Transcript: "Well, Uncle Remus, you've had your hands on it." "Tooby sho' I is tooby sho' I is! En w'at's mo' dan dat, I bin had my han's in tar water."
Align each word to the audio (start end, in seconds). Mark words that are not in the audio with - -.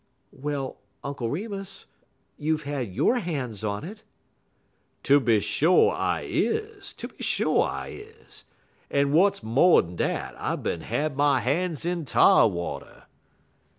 "Well, 0.33 0.77
Uncle 1.03 1.29
Remus, 1.29 1.85
you've 2.35 2.63
had 2.63 2.91
your 2.95 3.19
hands 3.19 3.63
on 3.63 3.83
it." 3.83 4.01
"Tooby 5.03 5.41
sho' 5.41 5.89
I 5.91 6.21
is 6.21 6.91
tooby 6.97 7.21
sho' 7.23 7.61
I 7.61 7.89
is! 7.89 8.45
En 8.89 9.09
w'at's 9.11 9.43
mo' 9.43 9.79
dan 9.79 9.95
dat, 9.97 10.33
I 10.39 10.55
bin 10.55 10.81
had 10.81 11.15
my 11.15 11.39
han's 11.39 11.85
in 11.85 12.05
tar 12.05 12.49
water." 12.49 13.03